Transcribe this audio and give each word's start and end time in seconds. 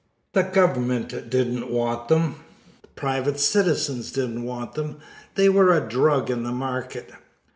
The 0.33 0.41
government 0.41 1.09
didn't 1.29 1.69
want 1.69 2.07
them; 2.07 2.37
private 2.95 3.39
citizens 3.39 4.11
didn't 4.11 4.41
want 4.41 4.73
them; 4.73 4.97
they 5.35 5.47
were 5.47 5.71
a 5.71 5.79
drug 5.87 6.31
in 6.31 6.41
the 6.41 6.51
market. 6.51 7.11